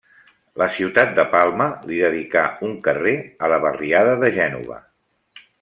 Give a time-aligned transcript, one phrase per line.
[0.61, 3.15] La ciutat de Palma li dedicà un carrer
[3.49, 4.83] a la barriada de Gènova.